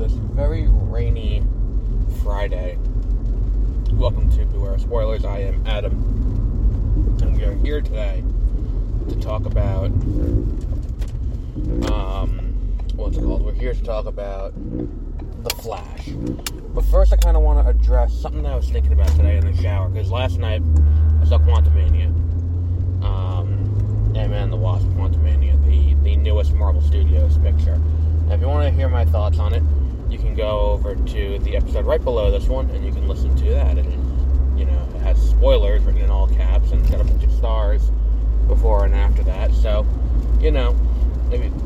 this 0.00 0.12
very 0.12 0.66
rainy 0.66 1.42
Friday. 2.22 2.78
Welcome 3.92 4.30
to 4.30 4.46
Beware 4.46 4.78
Spoilers. 4.78 5.26
I 5.26 5.40
am 5.40 5.62
Adam, 5.66 5.92
and 7.20 7.36
we 7.36 7.44
are 7.44 7.52
here 7.56 7.82
today 7.82 8.24
to 9.10 9.20
talk 9.20 9.44
about 9.44 9.90
um, 11.90 12.56
what's 12.94 13.18
it 13.18 13.20
called? 13.20 13.44
We're 13.44 13.52
here 13.52 13.74
to 13.74 13.82
talk 13.82 14.06
about 14.06 14.54
the 15.44 15.50
Flash. 15.56 16.08
But 16.08 16.86
first, 16.86 17.12
I 17.12 17.16
kind 17.16 17.36
of 17.36 17.42
want 17.42 17.62
to 17.62 17.68
address 17.68 18.18
something 18.18 18.44
that 18.44 18.52
I 18.52 18.56
was 18.56 18.70
thinking 18.70 18.94
about 18.94 19.08
today 19.08 19.36
in 19.36 19.44
the 19.44 19.62
shower 19.62 19.90
because 19.90 20.10
last 20.10 20.38
night 20.38 20.62
I 21.20 21.26
saw 21.26 21.36
Quantumania. 21.36 22.06
Um, 23.04 24.14
Ant-Man 24.16 24.48
the 24.48 24.56
Wasp, 24.56 24.86
Quantumania, 24.88 25.62
the 25.66 25.92
the 26.02 26.16
newest 26.16 26.54
Marvel 26.54 26.80
Studios 26.80 27.36
picture. 27.36 27.74
And 27.74 28.32
if 28.32 28.40
you 28.40 28.46
want 28.46 28.66
to 28.66 28.70
hear 28.74 28.88
my 28.88 29.04
thoughts 29.04 29.38
on 29.38 29.52
it, 29.52 29.62
you 30.10 30.18
can 30.18 30.34
go 30.34 30.72
over 30.72 30.94
to 30.94 31.38
the 31.40 31.56
episode 31.56 31.84
right 31.86 32.02
below 32.02 32.30
this 32.30 32.48
one, 32.48 32.70
and 32.70 32.84
you 32.84 32.92
can 32.92 33.06
listen 33.08 33.34
to 33.36 33.50
that. 33.50 33.78
And 33.78 34.58
you 34.58 34.64
know, 34.66 34.88
it 34.94 35.00
has 35.02 35.30
spoilers 35.30 35.82
written 35.82 36.02
in 36.02 36.10
all 36.10 36.28
caps, 36.28 36.70
and 36.72 36.80
it's 36.80 36.90
got 36.90 37.00
a 37.00 37.04
bunch 37.04 37.24
of 37.24 37.32
stars 37.32 37.90
before 38.46 38.84
and 38.84 38.94
after 38.94 39.22
that. 39.22 39.52
So, 39.54 39.86
you 40.40 40.50
know, 40.50 40.72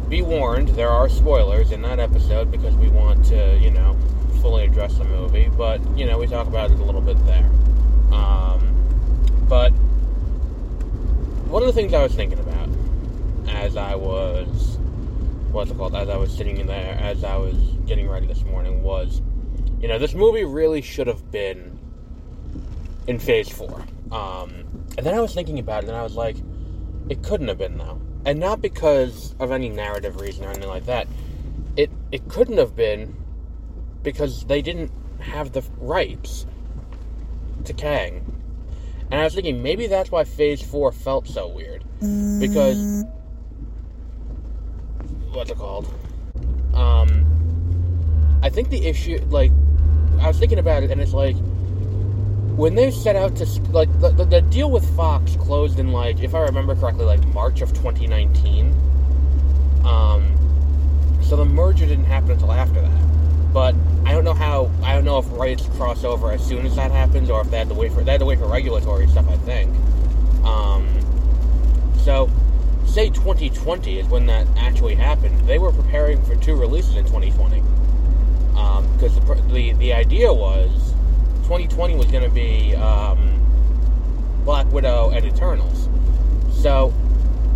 be 0.09 0.22
warned, 0.22 0.69
there 0.69 0.91
are 0.91 1.09
spoilers 1.09 1.72
in 1.72 1.83
that 1.83 1.98
episode 1.98 2.50
because 2.50 2.75
we 2.77 2.89
want 2.89 3.25
to, 3.27 3.59
you 3.59 3.70
know, 3.70 3.97
fully 4.41 4.65
address 4.65 4.98
the 4.98 5.05
movie. 5.05 5.48
But 5.56 5.81
you 5.97 6.06
know, 6.06 6.19
we 6.19 6.27
talk 6.27 6.47
about 6.47 6.70
it 6.70 6.78
a 6.78 6.84
little 6.84 7.00
bit 7.00 7.17
there. 7.27 7.50
Um, 8.12 9.47
but 9.48 9.70
one 11.48 11.62
of 11.62 11.67
the 11.67 11.72
things 11.72 11.95
I 11.95 12.03
was 12.03 12.15
thinking 12.15 12.39
about 12.39 12.69
as 13.48 13.77
I 13.77 13.95
was 13.95 14.78
what's 15.55 15.70
it 15.70 15.77
called 15.77 15.94
as 15.94 16.08
I 16.08 16.16
was 16.16 16.36
sitting 16.36 16.56
in 16.56 16.66
there 16.66 16.98
as 17.00 17.22
I 17.22 17.36
was 17.36 17.55
getting 17.86 18.08
ready 18.08 18.27
this 18.27 18.42
morning 18.42 18.83
was 18.83 19.22
you 19.80 19.86
know 19.86 20.00
this 20.00 20.12
movie 20.12 20.42
really 20.42 20.83
should 20.83 21.06
have 21.06 21.30
been 21.30 21.78
in 23.06 23.20
phase 23.20 23.48
four. 23.48 23.84
Um, 24.10 24.64
and 24.98 25.06
then 25.06 25.14
I 25.14 25.20
was 25.20 25.32
thinking 25.32 25.60
about 25.60 25.84
it 25.84 25.88
and 25.88 25.97
I 25.97 26.02
was 26.02 26.16
like 26.16 26.36
it 27.08 27.22
couldn't 27.22 27.47
have 27.47 27.58
been 27.58 27.78
though. 27.78 28.00
And 28.27 28.41
not 28.41 28.60
because 28.60 29.36
of 29.38 29.52
any 29.52 29.69
narrative 29.69 30.20
reason 30.20 30.44
or 30.44 30.48
anything 30.48 30.69
like 30.69 30.86
that. 30.86 31.06
It 31.77 31.91
it 32.10 32.28
couldn't 32.28 32.58
have 32.58 32.75
been 32.75 33.14
because 34.02 34.47
they 34.47 34.60
didn't 34.60 34.91
have 35.20 35.52
the 35.52 35.62
rights 35.78 36.47
to 37.64 37.72
Kang. 37.72 38.25
And 39.12 39.20
I 39.20 39.25
was 39.25 39.34
thinking 39.34 39.62
maybe 39.62 39.86
that's 39.86 40.10
why 40.10 40.25
phase 40.25 40.62
four 40.62 40.91
felt 40.91 41.28
so 41.28 41.47
weird. 41.47 41.84
Because 42.41 43.04
what's 45.34 45.50
it 45.50 45.59
called? 45.59 45.93
Um, 46.75 48.41
I 48.43 48.50
think 48.50 48.71
the 48.71 48.84
issue, 48.87 49.19
like, 49.28 49.50
I 50.21 50.28
was 50.28 50.39
thinking 50.39 50.59
about 50.59 50.83
it, 50.83 50.91
and 50.91 51.00
it's 51.00 51.12
like 51.12 51.37
when 52.56 52.77
they 52.77 52.91
set 52.91 53.17
out 53.17 53.34
to 53.37 53.44
like 53.73 53.89
the, 54.00 54.11
the, 54.11 54.25
the 54.25 54.41
deal 54.41 54.71
with 54.71 54.89
Fox 54.94 55.37
closed 55.37 55.81
in 55.81 55.91
like, 55.93 56.21
if 56.21 56.34
I 56.34 56.41
remember 56.41 56.77
correctly, 56.77 57.05
like 57.05 57.25
March 57.28 57.62
of 57.62 57.71
2019. 57.71 58.73
Um, 59.84 61.19
so 61.23 61.37
the 61.37 61.44
merger 61.44 61.84
didn't 61.84 62.05
happen 62.05 62.33
until 62.33 62.53
after 62.53 62.81
that. 62.81 63.53
But 63.53 63.75
I 64.05 64.12
don't 64.12 64.25
know 64.25 64.34
how. 64.34 64.71
I 64.83 64.94
don't 64.94 65.05
know 65.05 65.19
if 65.19 65.31
rights 65.33 65.67
cross 65.77 66.05
over 66.05 66.33
as 66.33 66.44
soon 66.44 66.67
as 66.67 66.75
that 66.77 66.91
happens, 66.91 67.31
or 67.31 67.41
if 67.41 67.50
they 67.50 67.59
had 67.59 67.69
to 67.69 67.75
wait 67.75 67.93
for 67.93 68.03
they 68.03 68.12
had 68.12 68.21
to 68.21 68.27
wait 68.27 68.39
for 68.39 68.47
regulatory 68.47 69.06
stuff. 69.09 69.28
I 69.28 69.37
think. 69.39 69.73
Um, 70.44 70.89
so 71.99 72.28
say 72.94 73.10
2020 73.10 73.99
is 73.99 74.06
when 74.06 74.27
that 74.27 74.47
actually 74.56 74.94
happened. 74.94 75.37
They 75.49 75.59
were 75.59 75.72
preparing 75.72 76.22
for 76.22 76.37
two 76.37 76.55
releases 76.55 76.94
in 76.94 77.05
2020 77.05 77.60
because 78.50 79.19
um, 79.19 79.27
the, 79.27 79.53
the 79.53 79.72
the 79.72 79.93
idea 79.93 80.32
was 80.32 80.71
2020 81.43 81.97
was 81.97 82.06
going 82.06 82.22
to 82.22 82.31
be 82.31 82.77
um, 82.77 83.19
Black 84.44 84.71
Widow 84.71 85.10
and 85.10 85.25
Eternals. 85.25 85.88
So 86.53 86.94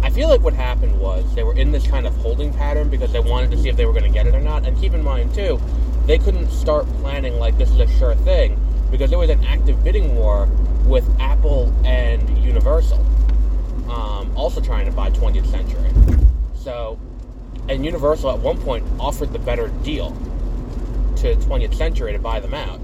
I 0.03 0.11
feel 0.11 0.29
like 0.29 0.41
what 0.41 0.55
happened 0.55 0.99
was 0.99 1.33
they 1.37 1.45
were 1.45 1.55
in 1.55 1.71
this 1.71 1.87
kind 1.87 2.05
of 2.05 2.17
holding 2.17 2.53
pattern 2.53 2.91
because 2.91 3.13
they 3.13 3.21
wanted 3.21 3.53
to 3.53 3.59
see 3.59 3.69
if 3.69 3.77
they 3.77 3.87
were 3.87 3.93
going 3.93 4.07
to 4.07 4.11
get 4.11 4.27
it 4.27 4.35
or 4.35 4.41
not. 4.41 4.67
And 4.67 4.77
keep 4.77 4.93
in 4.93 5.05
mind 5.05 5.33
too, 5.35 5.61
they 6.07 6.19
couldn't 6.19 6.51
start 6.51 6.85
planning 7.01 7.39
like 7.39 7.57
this 7.59 7.71
is 7.71 7.79
a 7.79 7.87
sure 7.87 8.17
thing 8.17 8.61
because 8.91 9.09
there 9.09 9.21
was 9.21 9.31
an 9.31 9.45
active 9.45 9.85
bidding 9.85 10.17
war 10.17 10.47
with 10.85 11.09
Apple 11.21 11.73
and 11.85 12.37
Universal 12.43 13.07
um, 13.91 14.37
also 14.37 14.61
trying 14.61 14.87
to 14.87 14.93
buy 14.93 15.11
20th 15.11 15.47
Century. 15.47 15.91
So, 16.55 16.99
and 17.69 17.85
Universal 17.85 18.31
at 18.31 18.39
one 18.39 18.59
point 18.59 18.85
offered 18.99 19.33
the 19.33 19.39
better 19.39 19.69
deal 19.83 20.11
to 21.17 21.35
20th 21.37 21.75
Century 21.75 22.13
to 22.13 22.19
buy 22.19 22.41
them 22.41 22.55
out. 22.55 22.81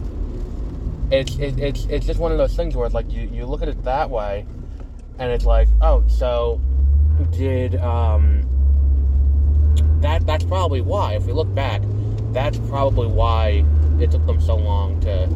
It's 1.11 1.37
it, 1.37 1.59
it's 1.59 1.85
it's 1.85 2.07
just 2.07 2.19
one 2.19 2.33
of 2.33 2.39
those 2.39 2.57
things 2.57 2.75
where 2.75 2.87
it's 2.87 2.95
like 2.95 3.11
you, 3.13 3.29
you 3.33 3.45
look 3.45 3.63
at 3.63 3.69
it 3.69 3.85
that 3.85 4.09
way, 4.11 4.47
and 5.19 5.31
it's 5.31 5.45
like 5.45 5.69
oh 5.81 6.05
so 6.09 6.61
did 7.31 7.77
um 7.77 8.43
that 10.01 10.27
that's 10.27 10.45
probably 10.45 10.81
why 10.81 11.15
if 11.15 11.25
we 11.25 11.33
look 11.33 11.53
back 11.55 11.81
that's 12.33 12.59
probably 12.69 13.07
why 13.07 13.65
it 14.01 14.11
took 14.11 14.25
them 14.27 14.41
so 14.41 14.57
long 14.57 15.01
to 15.01 15.29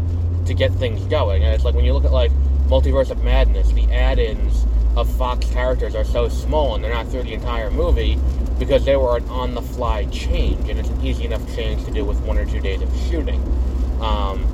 to 0.44 0.54
get 0.54 0.72
things 0.74 1.00
going 1.04 1.44
and 1.44 1.54
it's 1.54 1.64
like 1.64 1.74
when 1.74 1.84
you 1.84 1.92
look 1.92 2.04
at 2.04 2.12
like 2.12 2.32
multiverse 2.66 3.10
of 3.10 3.22
madness 3.22 3.70
the 3.72 3.84
add-ins 3.92 4.66
of 4.98 5.08
Fox 5.16 5.48
characters 5.50 5.94
are 5.94 6.04
so 6.04 6.28
small 6.28 6.74
and 6.74 6.82
they're 6.82 6.92
not 6.92 7.06
through 7.06 7.22
the 7.22 7.32
entire 7.32 7.70
movie 7.70 8.18
because 8.58 8.84
they 8.84 8.96
were 8.96 9.16
an 9.16 9.28
on 9.28 9.54
the 9.54 9.62
fly 9.62 10.04
change 10.06 10.68
and 10.68 10.80
it's 10.80 10.88
an 10.88 11.00
easy 11.06 11.24
enough 11.24 11.46
change 11.54 11.84
to 11.84 11.92
do 11.92 12.04
with 12.04 12.20
one 12.22 12.36
or 12.36 12.44
two 12.44 12.58
days 12.58 12.82
of 12.82 12.92
shooting. 13.08 13.40
Um, 14.00 14.44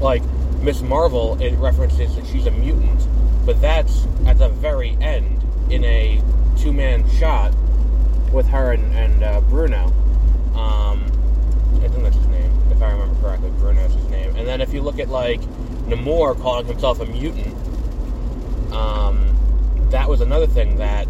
like 0.00 0.22
Ms. 0.60 0.82
Marvel, 0.82 1.40
it 1.40 1.54
references 1.56 2.16
that 2.16 2.26
she's 2.26 2.46
a 2.46 2.50
mutant, 2.50 3.06
but 3.46 3.60
that's 3.60 4.06
at 4.26 4.38
the 4.38 4.48
very 4.48 4.96
end 5.00 5.40
in 5.70 5.84
a 5.84 6.20
two 6.58 6.72
man 6.72 7.08
shot 7.10 7.54
with 8.32 8.48
her 8.48 8.72
and, 8.72 8.92
and 8.94 9.22
uh, 9.22 9.40
Bruno. 9.42 9.86
Um, 10.56 11.04
I 11.76 11.88
think 11.88 12.02
that's 12.02 12.16
his 12.16 12.26
name, 12.26 12.52
if 12.72 12.82
I 12.82 12.90
remember 12.90 13.20
correctly. 13.20 13.50
Bruno's 13.50 13.94
his 13.94 14.08
name. 14.08 14.34
And 14.34 14.48
then 14.48 14.60
if 14.60 14.74
you 14.74 14.82
look 14.82 14.98
at 14.98 15.08
like 15.08 15.40
Namor 15.86 16.40
calling 16.40 16.66
himself 16.66 16.98
a 17.00 17.06
mutant, 17.06 17.54
um, 18.72 19.29
that 19.90 20.08
was 20.08 20.20
another 20.20 20.46
thing 20.46 20.76
that 20.76 21.06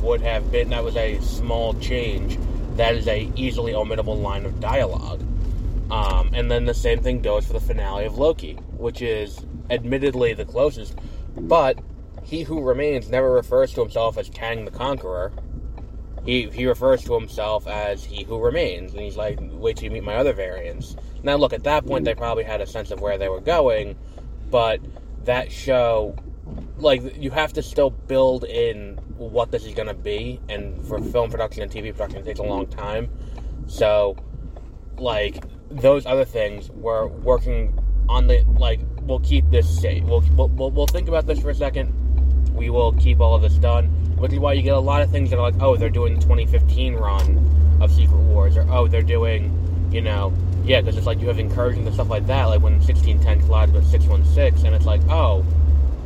would 0.00 0.20
have 0.20 0.50
been 0.50 0.70
that 0.70 0.82
was 0.82 0.96
a 0.96 1.20
small 1.20 1.74
change. 1.74 2.38
That 2.76 2.94
is 2.94 3.06
a 3.06 3.30
easily 3.36 3.72
omittable 3.72 4.20
line 4.20 4.44
of 4.44 4.60
dialogue. 4.60 5.22
Um, 5.90 6.30
and 6.32 6.50
then 6.50 6.64
the 6.64 6.74
same 6.74 7.02
thing 7.02 7.20
goes 7.20 7.46
for 7.46 7.52
the 7.52 7.60
finale 7.60 8.06
of 8.06 8.16
Loki, 8.16 8.54
which 8.76 9.02
is 9.02 9.44
admittedly 9.68 10.32
the 10.32 10.46
closest, 10.46 10.98
but 11.36 11.78
he 12.24 12.42
who 12.42 12.62
remains 12.62 13.10
never 13.10 13.30
refers 13.32 13.74
to 13.74 13.80
himself 13.82 14.16
as 14.16 14.30
Kang 14.30 14.64
the 14.64 14.70
Conqueror. 14.70 15.32
He 16.24 16.48
he 16.50 16.66
refers 16.66 17.02
to 17.04 17.14
himself 17.14 17.66
as 17.66 18.04
he 18.04 18.22
who 18.22 18.38
remains, 18.38 18.92
and 18.92 19.02
he's 19.02 19.16
like, 19.16 19.38
wait 19.42 19.76
till 19.76 19.84
you 19.84 19.90
meet 19.90 20.04
my 20.04 20.16
other 20.16 20.32
variants. 20.32 20.96
Now, 21.22 21.36
look, 21.36 21.52
at 21.52 21.64
that 21.64 21.84
point, 21.84 22.04
they 22.04 22.14
probably 22.14 22.44
had 22.44 22.60
a 22.60 22.66
sense 22.66 22.90
of 22.90 23.00
where 23.00 23.18
they 23.18 23.28
were 23.28 23.40
going, 23.40 23.96
but 24.50 24.80
that 25.24 25.52
show 25.52 26.16
like 26.78 27.16
you 27.16 27.30
have 27.30 27.52
to 27.54 27.62
still 27.62 27.90
build 27.90 28.44
in 28.44 28.94
what 29.16 29.50
this 29.50 29.64
is 29.64 29.74
going 29.74 29.88
to 29.88 29.94
be 29.94 30.40
and 30.48 30.86
for 30.86 31.00
film 31.00 31.30
production 31.30 31.62
and 31.62 31.70
tv 31.70 31.92
production 31.92 32.18
it 32.18 32.24
takes 32.24 32.40
a 32.40 32.44
long 32.44 32.66
time. 32.66 33.10
So 33.66 34.16
like 34.98 35.44
those 35.70 36.06
other 36.06 36.24
things 36.24 36.70
we're 36.70 37.06
working 37.06 37.78
on 38.08 38.26
the 38.26 38.44
like 38.58 38.80
we'll 39.02 39.20
keep 39.20 39.48
this 39.50 39.80
safe. 39.80 40.04
We'll, 40.04 40.24
we'll, 40.36 40.70
we'll 40.70 40.86
think 40.86 41.08
about 41.08 41.26
this 41.26 41.40
for 41.40 41.50
a 41.50 41.54
second. 41.54 41.92
We 42.54 42.70
will 42.70 42.92
keep 42.92 43.20
all 43.20 43.34
of 43.34 43.42
this 43.42 43.54
done 43.54 43.86
which 44.16 44.32
is 44.32 44.38
why 44.38 44.52
you 44.52 44.62
get 44.62 44.74
a 44.74 44.78
lot 44.78 45.02
of 45.02 45.10
things 45.10 45.30
that 45.30 45.38
are 45.38 45.50
like 45.50 45.60
oh 45.60 45.76
they're 45.76 45.90
doing 45.90 46.14
the 46.14 46.20
2015 46.20 46.94
run 46.94 47.78
of 47.80 47.90
secret 47.90 48.18
wars 48.18 48.56
or 48.56 48.64
oh 48.70 48.86
they're 48.86 49.02
doing 49.02 49.58
you 49.92 50.00
know, 50.00 50.32
yeah, 50.64 50.80
because 50.80 50.96
it's 50.96 51.06
like 51.06 51.20
you 51.20 51.28
have 51.28 51.38
incursions 51.38 51.86
and 51.86 51.94
stuff 51.94 52.08
like 52.08 52.26
that, 52.26 52.46
like 52.46 52.62
when 52.62 52.74
1610 52.74 53.46
collided 53.46 53.74
with 53.74 53.86
616, 53.86 54.66
and 54.66 54.74
it's 54.74 54.86
like, 54.86 55.02
oh, 55.10 55.44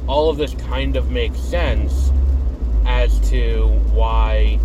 all 0.07 0.31
of 0.31 0.37
this 0.37 0.55
kind 0.55 0.97
of 0.97 1.11
makes 1.11 1.39
sense 1.39 2.11
as 2.87 3.19
to 3.31 3.67
why 3.93 4.57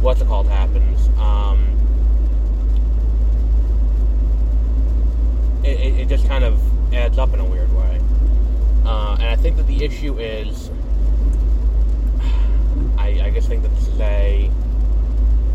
what's 0.00 0.20
it 0.20 0.28
called 0.28 0.46
happens. 0.48 1.08
Um, 1.18 1.66
it, 5.64 6.00
it, 6.00 6.08
just 6.08 6.26
kind 6.26 6.44
of 6.44 6.60
adds 6.94 7.18
up 7.18 7.34
in 7.34 7.40
a 7.40 7.44
weird 7.44 7.72
way. 7.74 8.00
Uh, 8.84 9.16
and 9.18 9.28
I 9.28 9.36
think 9.36 9.56
that 9.56 9.66
the 9.66 9.84
issue 9.84 10.18
is, 10.18 10.70
I, 12.96 13.20
I 13.24 13.30
just 13.34 13.48
think 13.48 13.62
that 13.62 13.74
this 13.74 13.88
is 13.88 14.00
a 14.00 14.50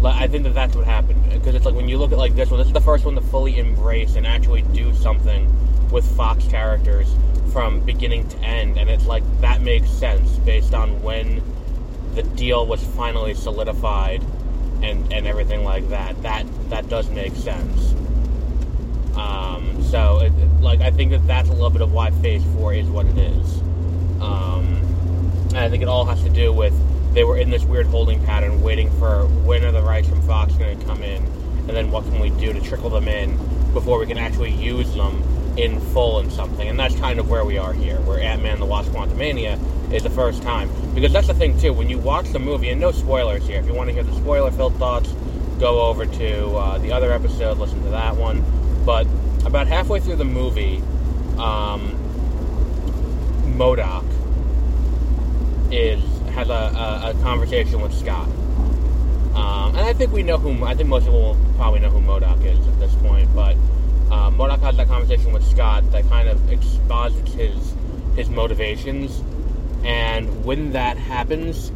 I 0.06 0.28
think 0.28 0.44
that 0.44 0.54
that's 0.54 0.76
what 0.76 0.86
happened 0.86 1.24
because 1.32 1.56
it's 1.56 1.66
like 1.66 1.76
when 1.76 1.88
you 1.88 1.98
look 1.98 2.12
at 2.12 2.18
like 2.18 2.36
this 2.36 2.50
one, 2.50 2.58
this 2.58 2.68
is 2.68 2.74
the 2.74 2.82
first 2.82 3.06
one 3.06 3.16
to 3.16 3.22
fully 3.22 3.58
embrace 3.58 4.16
and 4.16 4.28
actually 4.28 4.64
do 4.74 4.94
something 4.94 5.50
with 5.92 6.06
Fox 6.18 6.46
characters 6.48 7.16
from 7.54 7.80
beginning 7.82 8.28
to 8.28 8.38
end, 8.40 8.78
and 8.78 8.90
it's 8.90 9.06
like 9.06 9.24
that 9.42 9.62
makes 9.62 9.90
sense 9.90 10.30
based 10.40 10.74
on 10.74 11.02
when 11.04 11.42
the 12.16 12.24
deal 12.24 12.66
was 12.66 12.84
finally 12.84 13.34
solidified 13.36 14.22
and 14.82 15.14
and 15.14 15.28
everything 15.28 15.64
like 15.64 15.88
that. 15.90 16.22
That 16.24 16.46
that 16.70 16.90
does 16.90 17.10
make 17.12 17.34
sense. 17.36 17.94
Um, 19.16 19.82
so 19.84 20.20
it, 20.20 20.34
like 20.60 20.82
I 20.82 20.90
think 20.90 21.12
that 21.12 21.26
that's 21.28 21.50
a 21.50 21.54
little 21.54 21.70
bit 21.70 21.82
of 21.82 21.94
why 21.94 22.10
Phase 22.10 22.44
Four 22.56 22.74
is 22.74 22.88
what 22.88 23.06
it 23.06 23.18
is. 23.18 23.62
Um, 24.20 24.82
and 25.50 25.58
I 25.60 25.70
think 25.70 25.84
it 25.84 25.88
all 25.88 26.06
has 26.06 26.24
to 26.24 26.30
do 26.30 26.52
with 26.52 26.74
they 27.14 27.24
were 27.24 27.38
in 27.38 27.52
this 27.52 27.64
weird 27.64 27.86
holding 27.86 28.24
pattern, 28.26 28.64
waiting 28.64 28.90
for 28.98 29.28
when 29.46 29.64
are 29.64 29.72
the 29.72 29.84
rights 29.84 30.10
from 30.10 30.22
Fox 30.24 30.54
going 30.56 30.80
to 30.80 30.86
come 30.86 31.04
in, 31.04 31.24
and 31.24 31.70
then 31.70 31.92
what 31.92 32.04
can 32.06 32.20
we 32.20 32.32
do 32.32 32.52
to 32.52 32.60
trickle 32.62 32.90
them 32.90 33.08
in 33.08 33.38
before 33.74 34.00
we 34.00 34.08
can 34.08 34.18
actually 34.18 34.52
use 34.52 34.92
them 34.96 35.22
in 35.58 35.80
full 35.80 36.20
in 36.20 36.30
something. 36.32 36.68
And 36.68 36.80
that's 36.80 36.96
kind 36.96 37.20
of 37.20 37.30
where 37.30 37.46
we 37.46 37.58
are 37.58 37.74
here, 37.74 37.98
where 38.02 38.20
Ant 38.20 38.42
Man 38.42 38.60
the 38.60 38.66
Wasp 38.66 38.92
Quantumania 38.92 39.60
is 39.94 40.04
the 40.04 40.10
first 40.10 40.42
time. 40.42 40.70
Because 40.96 41.14
that's 41.14 41.28
the 41.28 41.34
thing, 41.34 41.60
too, 41.60 41.74
when 41.74 41.90
you 41.90 41.98
watch 42.00 42.30
the 42.30 42.40
movie, 42.40 42.70
and 42.70 42.82
no 42.82 42.92
spoilers 42.92 43.46
here, 43.46 43.60
if 43.60 43.66
you 43.66 43.74
want 43.74 43.90
to 43.90 43.94
hear 43.94 44.04
the 44.04 44.16
spoiler 44.16 44.52
filled 44.52 44.76
thoughts, 44.76 45.12
go 45.60 45.82
over 45.82 46.06
to 46.06 46.56
uh, 46.56 46.78
the 46.80 46.92
other 46.92 47.12
episode, 47.12 47.58
listen 47.58 47.82
to 47.84 47.90
that 47.90 48.16
one. 48.16 48.44
But 48.86 49.08
about 49.46 49.68
halfway 49.68 50.00
through 50.00 50.18
the 50.18 50.26
movie, 50.26 50.78
um, 51.38 52.00
MODOK 53.56 54.04
is 55.72 56.02
has 56.34 56.50
a, 56.50 56.54
a, 56.54 57.12
a 57.12 57.14
conversation 57.22 57.80
with 57.80 57.94
Scott. 57.94 58.28
Um, 59.36 59.76
and 59.76 59.80
I 59.80 59.94
think 59.94 60.12
we 60.12 60.24
know 60.24 60.38
who, 60.38 60.64
I 60.64 60.74
think 60.76 60.90
most 60.90 61.06
people 61.06 61.22
will 61.22 61.38
probably 61.56 61.80
know 61.80 61.90
who 61.90 62.00
MODOK 62.00 62.44
is 62.46 62.68
at 62.68 62.80
this 62.80 62.94
point, 62.96 63.34
but 63.36 63.56
uh, 64.14 64.30
MODOK 64.30 64.60
has 64.60 64.78
that 64.78 64.88
conversation 64.88 65.34
with 65.34 65.44
Scott 65.44 65.92
that 65.92 66.08
kind 66.08 66.30
of 66.30 66.52
exposits 66.52 67.34
his, 67.34 67.74
his 68.16 68.30
motivations. 68.30 69.24
And 69.84 70.46
when 70.46 70.74
that 70.74 70.98
happens, 70.98 71.72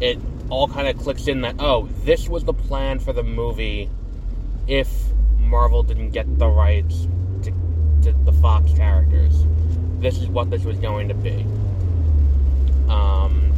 it 0.00 0.18
all 0.50 0.66
kind 0.66 0.88
of 0.88 0.98
clicks 0.98 1.28
in 1.28 1.42
that, 1.42 1.54
oh, 1.60 1.88
this 2.02 2.28
was 2.28 2.42
the 2.42 2.52
plan 2.52 2.98
for 2.98 3.12
the 3.12 3.22
movie 3.22 3.88
if 4.66 4.88
Marvel 5.38 5.84
didn't 5.84 6.10
get 6.10 6.26
the 6.40 6.48
rights 6.48 7.06
to, 7.44 7.52
to 8.02 8.12
the 8.24 8.32
Fox 8.32 8.72
characters. 8.72 9.46
This 10.00 10.18
is 10.18 10.26
what 10.26 10.50
this 10.50 10.64
was 10.64 10.78
going 10.78 11.06
to 11.06 11.14
be. 11.14 11.46
Um, 12.88 13.52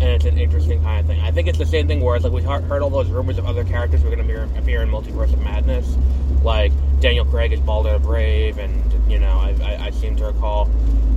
and 0.00 0.04
it's 0.04 0.24
an 0.24 0.38
interesting 0.38 0.82
kind 0.82 1.00
of 1.00 1.06
thing. 1.06 1.20
I 1.20 1.30
think 1.30 1.46
it's 1.46 1.58
the 1.58 1.66
same 1.66 1.88
thing 1.88 2.00
where 2.00 2.16
it's 2.16 2.24
like 2.24 2.32
we 2.32 2.40
heard 2.40 2.80
all 2.80 2.88
those 2.88 3.10
rumors 3.10 3.36
of 3.36 3.44
other 3.44 3.64
characters 3.64 4.00
who 4.00 4.10
are 4.10 4.16
going 4.16 4.26
to 4.26 4.58
appear 4.58 4.80
in 4.80 4.88
Multiverse 4.88 5.34
of 5.34 5.42
Madness, 5.42 5.94
like 6.42 6.72
Daniel 7.00 7.24
Craig 7.24 7.52
is 7.52 7.60
the 7.60 8.00
Brave, 8.02 8.58
and 8.58 9.10
you 9.10 9.18
know 9.18 9.38
I, 9.38 9.56
I, 9.62 9.86
I 9.86 9.90
seem 9.90 10.16
to 10.16 10.26
recall 10.26 10.70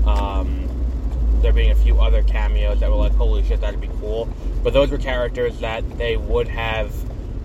um, 0.06 0.68
there 1.42 1.54
being 1.54 1.72
a 1.72 1.76
few 1.76 2.00
other 2.00 2.24
cameos 2.24 2.80
that 2.80 2.90
were 2.90 2.96
like, 2.96 3.14
holy 3.14 3.44
shit, 3.44 3.62
that'd 3.62 3.82
be 3.82 3.90
cool. 4.00 4.30
But 4.64 4.74
those 4.74 4.90
were 4.90 4.98
characters 4.98 5.60
that 5.60 5.98
they 5.98 6.18
would 6.18 6.48
have 6.48 6.94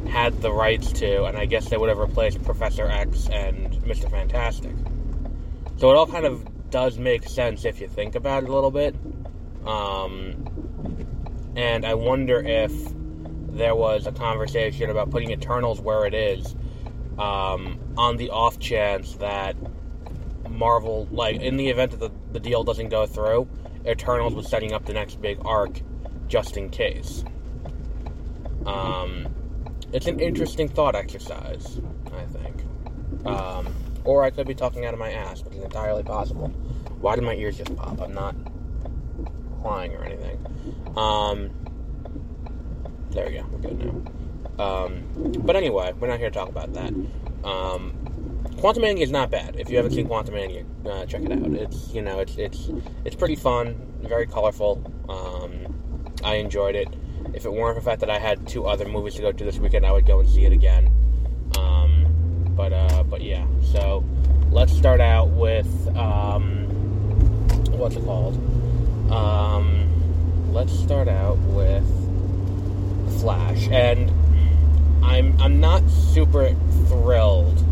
had 0.08 0.40
the 0.40 0.52
rights 0.52 0.92
to, 0.92 1.24
and 1.24 1.36
I 1.36 1.46
guess 1.46 1.68
they 1.68 1.76
would 1.76 1.88
have 1.88 1.98
replaced 1.98 2.42
Professor 2.42 2.86
X 2.86 3.28
and 3.28 3.72
Mr. 3.82 4.10
Fantastic. 4.10 4.74
So 5.78 5.90
it 5.90 5.96
all 5.96 6.06
kind 6.06 6.26
of 6.26 6.70
does 6.70 6.98
make 6.98 7.28
sense 7.28 7.64
if 7.64 7.80
you 7.80 7.88
think 7.88 8.14
about 8.14 8.44
it 8.44 8.48
a 8.48 8.52
little 8.52 8.70
bit. 8.70 8.94
Um, 9.66 10.46
and 11.56 11.84
I 11.84 11.94
wonder 11.94 12.40
if 12.40 12.72
there 13.48 13.74
was 13.74 14.06
a 14.06 14.12
conversation 14.12 14.90
about 14.90 15.10
putting 15.10 15.30
Eternals 15.30 15.80
where 15.80 16.04
it 16.04 16.14
is, 16.14 16.54
um, 17.18 17.78
on 17.96 18.16
the 18.16 18.30
off 18.30 18.58
chance 18.58 19.14
that 19.16 19.56
Marvel, 20.48 21.08
like 21.10 21.40
in 21.40 21.56
the 21.56 21.68
event 21.68 21.92
that 21.92 22.00
the, 22.00 22.10
the 22.32 22.40
deal 22.40 22.64
doesn't 22.64 22.88
go 22.88 23.06
through, 23.06 23.48
Eternals 23.86 24.34
was 24.34 24.48
setting 24.48 24.72
up 24.72 24.84
the 24.84 24.92
next 24.92 25.20
big 25.20 25.38
arc 25.44 25.80
just 26.28 26.56
in 26.56 26.70
case. 26.70 27.24
Um, 28.64 29.28
it's 29.92 30.06
an 30.06 30.18
interesting 30.20 30.68
thought 30.68 30.96
exercise, 30.96 31.80
I 32.12 32.24
think. 32.24 32.64
Um, 33.24 33.74
or 34.04 34.24
I 34.24 34.30
could 34.30 34.46
be 34.46 34.54
talking 34.54 34.84
out 34.84 34.92
of 34.94 35.00
my 35.00 35.12
ass, 35.12 35.42
which 35.42 35.54
is 35.54 35.64
entirely 35.64 36.02
possible. 36.02 36.48
Why 37.00 37.14
did 37.14 37.24
my 37.24 37.34
ears 37.34 37.58
just 37.58 37.74
pop? 37.76 38.00
I'm 38.00 38.14
not 38.14 38.34
crying 39.62 39.94
or 39.94 40.04
anything. 40.04 40.44
Um, 40.96 41.50
there 43.10 43.26
we 43.26 43.32
go. 43.34 43.46
We're 43.50 43.58
good 43.58 43.84
now. 43.84 44.12
Um, 44.58 45.04
but 45.40 45.56
anyway, 45.56 45.92
we're 45.98 46.08
not 46.08 46.18
here 46.18 46.30
to 46.30 46.34
talk 46.34 46.48
about 46.48 46.72
that. 46.74 46.92
Um, 47.44 47.92
Quantumania 48.56 49.02
is 49.02 49.10
not 49.10 49.30
bad. 49.30 49.56
If 49.56 49.68
you 49.68 49.76
haven't 49.76 49.92
seen 49.92 50.08
Quantumania, 50.08 50.64
uh, 50.86 51.04
check 51.06 51.22
it 51.22 51.32
out. 51.32 51.52
It's 51.52 51.92
you 51.92 52.00
know 52.00 52.20
it's 52.20 52.36
it's 52.36 52.70
it's 53.04 53.14
pretty 53.14 53.36
fun, 53.36 53.76
very 54.00 54.26
colorful. 54.26 54.82
Um, 55.08 56.16
I 56.24 56.36
enjoyed 56.36 56.74
it. 56.74 56.88
If 57.34 57.44
it 57.44 57.52
weren't 57.52 57.76
for 57.76 57.80
the 57.80 57.84
fact 57.84 58.00
that 58.00 58.10
I 58.10 58.18
had 58.18 58.48
two 58.48 58.66
other 58.66 58.88
movies 58.88 59.14
to 59.16 59.22
go 59.22 59.32
to 59.32 59.44
this 59.44 59.58
weekend, 59.58 59.84
I 59.84 59.92
would 59.92 60.06
go 60.06 60.20
and 60.20 60.28
see 60.28 60.46
it 60.46 60.52
again. 60.52 60.90
Um, 61.58 62.54
but 62.56 62.72
uh, 62.72 63.02
but 63.02 63.20
yeah, 63.20 63.46
so 63.72 64.04
let's 64.50 64.72
start 64.74 65.00
out 65.00 65.28
with 65.28 65.66
um, 65.96 66.66
what's 67.72 67.96
it 67.96 68.04
called? 68.04 68.36
Um, 69.12 70.52
let's 70.52 70.72
start 70.72 71.08
out 71.08 71.36
with 71.38 71.84
Flash, 73.20 73.68
and 73.68 74.10
I'm 75.06 75.40
I'm 75.40 75.60
not 75.60 75.88
super 75.88 76.54
thrilled 76.88 77.64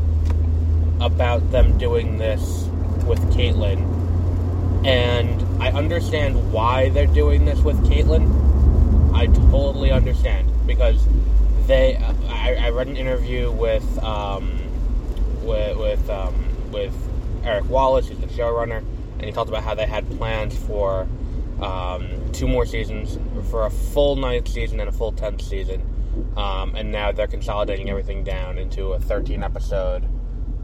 about 1.01 1.51
them 1.51 1.77
doing 1.77 2.17
this 2.17 2.65
with 3.05 3.19
Caitlin, 3.35 4.87
and 4.87 5.63
I 5.63 5.73
understand 5.73 6.53
why 6.53 6.89
they're 6.91 7.07
doing 7.07 7.45
this 7.45 7.61
with 7.61 7.77
Caitlin. 7.87 9.13
I 9.13 9.27
totally 9.51 9.91
understand 9.91 10.51
because 10.67 11.07
they. 11.67 11.97
I, 12.29 12.67
I 12.67 12.71
read 12.71 12.87
an 12.87 12.97
interview 12.97 13.51
with 13.51 14.03
um, 14.03 14.59
with 15.45 15.77
with 15.77 16.09
um, 16.09 16.35
with 16.71 16.95
Eric 17.43 17.69
Wallace, 17.69 18.09
who's 18.09 18.19
the 18.19 18.27
showrunner, 18.29 18.79
and 19.19 19.25
he 19.25 19.33
talked 19.33 19.51
about 19.51 19.65
how 19.65 19.75
they 19.75 19.87
had 19.87 20.09
plans 20.17 20.57
for 20.57 21.07
um, 21.61 22.09
two 22.33 22.49
more 22.49 22.65
seasons 22.65 23.19
for 23.51 23.67
a 23.67 23.71
full 23.71 24.17
ninth 24.17 24.49
season 24.49 24.81
and 24.81 24.89
a 24.89 24.93
full 24.93 25.13
tenth 25.13 25.43
season. 25.43 25.94
Um, 26.37 26.75
and 26.75 26.91
now 26.91 27.13
they're 27.13 27.27
consolidating 27.27 27.91
everything 27.91 28.25
down 28.25 28.59
into 28.59 28.93
a 28.93 29.01
13 29.01 29.43
episode 29.43 30.09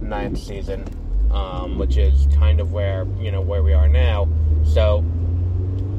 ninth 0.01 0.39
season, 0.39 0.85
um, 1.31 1.79
which 1.79 1.97
is 1.97 2.27
kind 2.35 2.61
of 2.61 2.73
where 2.73 3.07
you 3.21 3.31
know 3.31 3.41
where 3.41 3.63
we 3.63 3.73
are 3.73 3.89
now. 3.89 4.29
So 4.65 5.05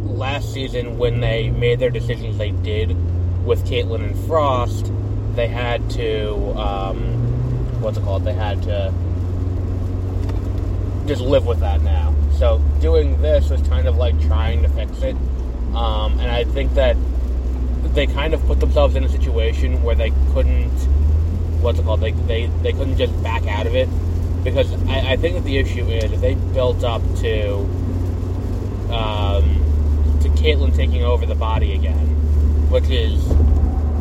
last 0.01 0.53
season, 0.53 0.98
when 0.98 1.20
they 1.20 1.50
made 1.50 1.79
their 1.79 1.89
decisions, 1.89 2.38
they 2.38 2.51
did 2.51 2.96
with 3.46 3.65
Caitlin 3.65 4.03
and 4.03 4.25
Frost. 4.25 4.91
They 5.36 5.48
had 5.48 5.89
to 5.91 6.36
um, 6.58 7.81
what's 7.81 7.98
it 7.98 8.03
called? 8.03 8.24
They 8.24 8.34
had 8.34 8.62
to 8.63 8.93
just 11.08 11.22
live 11.22 11.46
with 11.46 11.60
that 11.60 11.81
now. 11.81 12.13
So 12.38 12.60
doing 12.79 13.22
this 13.22 13.50
was 13.50 13.62
kind 13.63 13.88
of 13.88 13.98
like 13.98 14.20
trying 14.22 14.62
to 14.63 14.70
fix 14.70 15.01
it. 15.01 15.15
Um, 15.74 16.20
and 16.20 16.29
I 16.29 16.43
think 16.43 16.74
that 16.74 16.96
they 17.93 18.07
kind 18.07 18.33
of 18.33 18.45
put 18.45 18.59
themselves 18.59 18.95
in 18.95 19.03
a 19.03 19.09
situation 19.09 19.83
where 19.83 19.95
they 19.95 20.11
couldn't, 20.33 20.71
what's 21.61 21.79
it 21.79 21.83
called? 21.83 22.01
They, 22.01 22.11
they, 22.11 22.45
they 22.61 22.71
couldn't 22.71 22.97
just 22.97 23.21
back 23.23 23.45
out 23.47 23.67
of 23.67 23.75
it. 23.75 23.89
Because 24.43 24.73
I, 24.88 25.11
I 25.11 25.17
think 25.17 25.35
that 25.35 25.43
the 25.43 25.57
issue 25.57 25.85
is 25.88 26.11
if 26.11 26.21
they 26.21 26.33
built 26.33 26.83
up 26.83 27.01
to 27.17 27.57
um, 28.91 30.19
to 30.21 30.29
Caitlin 30.29 30.75
taking 30.75 31.03
over 31.03 31.25
the 31.25 31.35
body 31.35 31.73
again, 31.73 32.07
which 32.71 32.89
is 32.89 33.23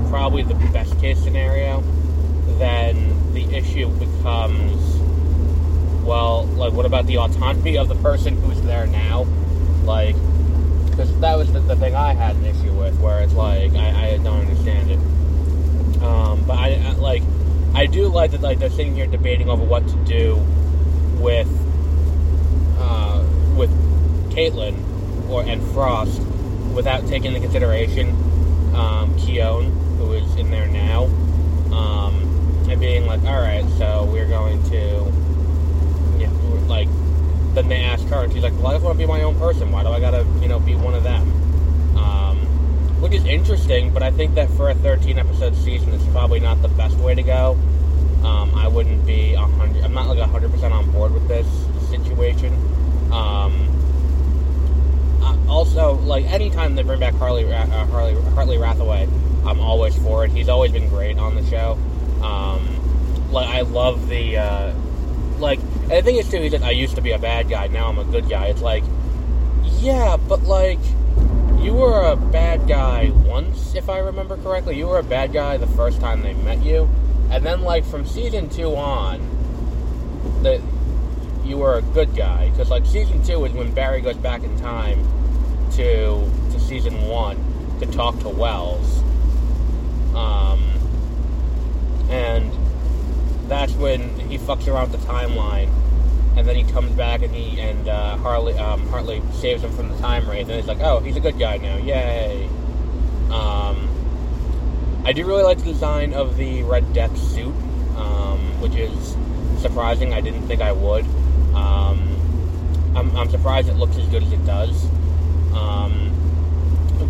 probably 0.08 0.42
the 0.42 0.54
best 0.72 0.98
case 0.98 1.22
scenario, 1.22 1.82
then 2.58 3.32
the 3.34 3.44
issue 3.54 3.88
becomes 3.98 5.00
well, 6.04 6.46
like, 6.56 6.72
what 6.72 6.86
about 6.86 7.06
the 7.06 7.18
autonomy 7.18 7.76
of 7.76 7.88
the 7.88 7.94
person 7.96 8.36
who's 8.42 8.60
there 8.62 8.86
now? 8.86 9.26
Like, 9.84 10.16
because 10.90 11.16
that 11.20 11.36
was 11.36 11.52
the, 11.52 11.60
the, 11.60 11.76
thing 11.76 11.94
I 11.94 12.14
had 12.14 12.36
an 12.36 12.46
issue 12.46 12.69
with, 12.80 12.98
where 13.00 13.22
it's 13.22 13.34
like, 13.34 13.72
I, 13.74 14.14
I 14.14 14.16
don't 14.16 14.40
understand 14.40 14.90
it. 14.90 14.98
Um, 16.02 16.44
but 16.46 16.58
I, 16.58 16.74
I, 16.74 16.92
like, 16.92 17.22
I 17.74 17.86
do 17.86 18.08
like 18.08 18.32
that 18.32 18.40
like 18.40 18.58
they're 18.58 18.70
sitting 18.70 18.94
here 18.94 19.06
debating 19.06 19.48
over 19.48 19.62
what 19.62 19.86
to 19.86 19.96
do 20.04 20.36
with 21.18 21.48
uh, 22.78 23.24
with 23.54 23.70
Caitlin 24.32 25.28
or 25.28 25.42
and 25.42 25.62
Frost 25.72 26.20
without 26.74 27.06
taking 27.06 27.34
into 27.34 27.40
consideration 27.40 28.08
um, 28.74 29.16
who 29.18 30.12
is 30.12 30.36
in 30.36 30.50
there 30.50 30.66
now, 30.66 31.04
um, 31.76 32.66
and 32.68 32.80
being 32.80 33.06
like, 33.06 33.22
all 33.24 33.40
right, 33.40 33.64
so 33.78 34.04
we're 34.10 34.28
going 34.28 34.62
to, 34.70 35.12
yeah, 36.18 36.30
like, 36.66 36.88
then 37.54 37.68
they 37.68 37.82
ask 37.84 38.06
her, 38.08 38.24
and 38.24 38.32
she's 38.32 38.42
like, 38.42 38.54
well, 38.54 38.68
I 38.68 38.74
just 38.74 38.84
want 38.84 38.98
to 38.98 38.98
be 38.98 39.06
my 39.06 39.22
own 39.22 39.38
person. 39.38 39.70
Why 39.70 39.82
do 39.82 39.90
I 39.90 40.00
gotta, 40.00 40.26
you 40.40 40.48
know, 40.48 40.58
be 40.58 40.74
one 40.74 40.94
of 40.94 41.02
them? 41.02 41.39
Which 43.10 43.22
is 43.22 43.26
interesting, 43.26 43.92
but 43.92 44.04
I 44.04 44.12
think 44.12 44.36
that 44.36 44.48
for 44.50 44.70
a 44.70 44.74
13 44.76 45.18
episode 45.18 45.56
season, 45.56 45.92
it's 45.92 46.06
probably 46.12 46.38
not 46.38 46.62
the 46.62 46.68
best 46.68 46.96
way 46.98 47.12
to 47.12 47.24
go. 47.24 47.58
Um, 48.22 48.54
I 48.54 48.68
wouldn't 48.68 49.04
be 49.04 49.34
100. 49.34 49.82
I'm 49.82 49.92
not 49.92 50.06
like 50.06 50.20
100 50.20 50.52
percent 50.52 50.72
on 50.72 50.88
board 50.92 51.12
with 51.12 51.26
this 51.26 51.44
situation. 51.88 52.54
Um, 53.10 53.66
uh, 55.22 55.36
also, 55.48 55.94
like 55.94 56.24
anytime 56.26 56.76
they 56.76 56.84
bring 56.84 57.00
back 57.00 57.14
Harley 57.14 57.52
uh, 57.52 57.66
Harley 57.86 58.14
Hartley 58.30 58.58
Rathaway, 58.58 59.08
I'm 59.44 59.58
always 59.58 59.96
for 59.96 60.24
it. 60.24 60.30
He's 60.30 60.48
always 60.48 60.70
been 60.70 60.88
great 60.88 61.18
on 61.18 61.34
the 61.34 61.44
show. 61.50 61.76
Um, 62.22 63.32
like 63.32 63.48
I 63.48 63.62
love 63.62 64.08
the 64.08 64.36
uh, 64.36 64.74
like. 65.40 65.58
And 65.58 65.90
the 65.90 66.02
thing 66.02 66.14
is 66.14 66.30
too, 66.30 66.40
he's 66.40 66.52
just, 66.52 66.62
I 66.62 66.70
used 66.70 66.94
to 66.94 67.02
be 67.02 67.10
a 67.10 67.18
bad 67.18 67.48
guy. 67.48 67.66
Now 67.66 67.88
I'm 67.88 67.98
a 67.98 68.04
good 68.04 68.28
guy. 68.28 68.46
It's 68.46 68.62
like, 68.62 68.84
yeah, 69.80 70.16
but 70.16 70.44
like 70.44 70.78
you 71.60 71.74
were 71.74 72.10
a 72.10 72.16
bad 72.16 72.66
guy 72.66 73.10
once, 73.10 73.74
if 73.74 73.88
I 73.90 73.98
remember 73.98 74.36
correctly. 74.38 74.76
You 74.78 74.86
were 74.86 74.98
a 74.98 75.04
bad 75.04 75.32
guy 75.32 75.58
the 75.58 75.66
first 75.68 76.00
time 76.00 76.22
they 76.22 76.32
met 76.32 76.62
you, 76.62 76.88
and 77.30 77.44
then 77.44 77.60
like 77.62 77.84
from 77.84 78.06
season 78.06 78.48
two 78.48 78.74
on, 78.74 79.20
that 80.42 80.60
you 81.44 81.58
were 81.58 81.76
a 81.76 81.82
good 81.82 82.16
guy. 82.16 82.48
Because 82.50 82.70
like 82.70 82.86
season 82.86 83.22
two 83.22 83.44
is 83.44 83.52
when 83.52 83.72
Barry 83.74 84.00
goes 84.00 84.16
back 84.16 84.42
in 84.42 84.58
time 84.58 85.04
to 85.72 86.30
to 86.52 86.60
season 86.60 87.06
one 87.06 87.36
to 87.80 87.86
talk 87.86 88.18
to 88.20 88.28
Wells, 88.28 89.02
um, 90.14 90.62
and 92.08 92.50
that's 93.48 93.72
when 93.74 94.18
he 94.30 94.38
fucks 94.38 94.66
around 94.66 94.92
the 94.92 94.98
timeline 94.98 95.68
and 96.36 96.46
then 96.46 96.56
he 96.56 96.64
comes 96.72 96.90
back 96.92 97.22
and 97.22 97.34
he 97.34 97.60
and 97.60 97.88
uh, 97.88 98.16
Harley 98.18 98.56
um, 98.58 98.86
Hartley 98.88 99.22
saves 99.32 99.62
him 99.62 99.72
from 99.72 99.88
the 99.88 99.98
time 99.98 100.28
wraith, 100.28 100.48
and 100.48 100.56
he's 100.56 100.66
like, 100.66 100.80
"Oh, 100.80 101.00
he's 101.00 101.16
a 101.16 101.20
good 101.20 101.38
guy 101.38 101.56
now, 101.58 101.76
yay!" 101.76 102.48
Um, 103.30 103.88
I 105.04 105.12
do 105.12 105.26
really 105.26 105.42
like 105.42 105.58
the 105.58 105.64
design 105.64 106.14
of 106.14 106.36
the 106.36 106.62
Red 106.62 106.92
Death 106.92 107.16
suit, 107.16 107.54
um, 107.96 108.60
which 108.60 108.74
is 108.74 109.16
surprising. 109.60 110.12
I 110.12 110.20
didn't 110.20 110.46
think 110.46 110.60
I 110.60 110.72
would. 110.72 111.04
Um, 111.54 112.92
I'm, 112.94 113.16
I'm, 113.16 113.30
surprised 113.30 113.68
it 113.68 113.74
looks 113.74 113.96
as 113.96 114.06
good 114.08 114.22
as 114.22 114.32
it 114.32 114.44
does. 114.46 114.84
Um, 115.54 116.10